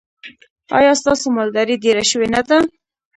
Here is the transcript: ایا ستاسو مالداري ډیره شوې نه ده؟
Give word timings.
ایا 0.77 0.91
ستاسو 1.01 1.25
مالداري 1.37 1.75
ډیره 1.83 2.03
شوې 2.11 2.27
نه 2.35 2.41
ده؟ 2.47 2.57